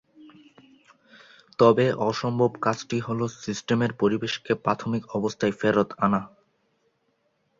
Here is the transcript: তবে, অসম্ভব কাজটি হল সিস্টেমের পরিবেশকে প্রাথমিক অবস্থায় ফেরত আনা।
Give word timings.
তবে, 1.59 1.85
অসম্ভব 2.09 2.51
কাজটি 2.61 2.97
হল 2.99 3.19
সিস্টেমের 3.43 3.91
পরিবেশকে 3.93 4.51
প্রাথমিক 4.55 5.03
অবস্থায় 5.17 5.53
ফেরত 5.59 5.89
আনা। 5.97 6.21